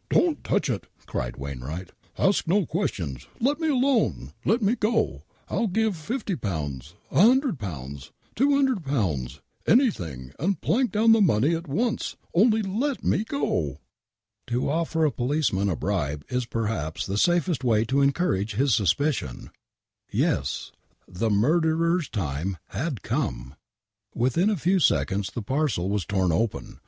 [0.08, 3.26] "Don't touch it!" cried Wainwright." Ask no questions.
[3.38, 4.32] Let me alone.
[4.46, 5.24] Let me go.
[5.50, 6.36] I'll give £50—
[7.12, 8.02] £100—
[8.36, 13.76] ^£200, anything, and plank down the money at once— only let me go"!!!
[14.46, 19.50] To offer a policeman a bribe is perhaps the safest way to encourage his suspicion—
[20.14, 20.72] ^Ybs,,
[21.06, 23.54] the Murderer's Time had Comb.
[24.14, 26.80] Within a few seconds the parcel was torn open